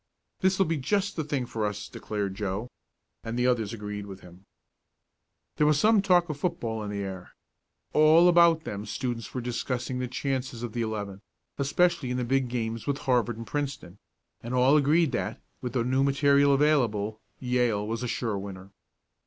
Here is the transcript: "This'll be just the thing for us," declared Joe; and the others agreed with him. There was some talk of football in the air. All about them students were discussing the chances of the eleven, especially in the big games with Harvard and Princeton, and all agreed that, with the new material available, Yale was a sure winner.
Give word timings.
"This'll 0.39 0.65
be 0.65 0.77
just 0.77 1.15
the 1.15 1.23
thing 1.23 1.45
for 1.45 1.63
us," 1.63 1.87
declared 1.87 2.33
Joe; 2.33 2.71
and 3.23 3.37
the 3.37 3.45
others 3.45 3.71
agreed 3.71 4.07
with 4.07 4.21
him. 4.21 4.45
There 5.57 5.67
was 5.67 5.79
some 5.79 6.01
talk 6.01 6.27
of 6.27 6.39
football 6.39 6.81
in 6.81 6.89
the 6.89 7.03
air. 7.03 7.35
All 7.93 8.27
about 8.27 8.63
them 8.63 8.87
students 8.87 9.31
were 9.31 9.41
discussing 9.41 9.99
the 9.99 10.07
chances 10.07 10.63
of 10.63 10.73
the 10.73 10.81
eleven, 10.81 11.21
especially 11.59 12.09
in 12.09 12.17
the 12.17 12.23
big 12.23 12.49
games 12.49 12.87
with 12.87 12.97
Harvard 13.01 13.37
and 13.37 13.45
Princeton, 13.45 13.99
and 14.41 14.55
all 14.55 14.75
agreed 14.75 15.11
that, 15.11 15.39
with 15.61 15.73
the 15.73 15.83
new 15.83 16.01
material 16.01 16.51
available, 16.51 17.21
Yale 17.39 17.87
was 17.87 18.01
a 18.01 18.07
sure 18.07 18.39
winner. 18.39 18.71